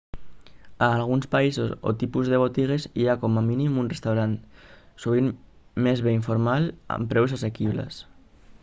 a 0.85 0.85
alguns 0.93 1.27
països 1.35 1.73
o 1.91 1.93
tipus 2.03 2.31
de 2.31 2.39
botigues 2.43 2.87
hi 3.01 3.05
ha 3.11 3.17
com 3.25 3.37
a 3.43 3.45
mínim 3.51 3.77
un 3.83 3.91
restaurant 3.93 4.33
sovint 5.05 5.29
més 5.89 6.03
bé 6.09 6.19
informal 6.21 6.69
amb 6.99 7.13
preus 7.15 7.37
assequibles 7.41 8.05